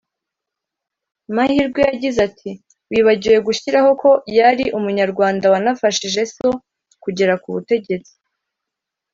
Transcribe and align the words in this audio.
Mahirwe 1.35 1.79
yagize 1.89 2.19
ati 2.27 2.51
“Wibagiwe 2.89 3.37
gushyiraho 3.47 3.89
ko 4.01 4.11
yari 4.37 4.65
umunyarwanda 4.77 5.45
wanafashije 5.53 6.21
so 6.35 6.49
kugera 7.03 7.33
ku 7.41 7.49
butegetsi 7.55 8.13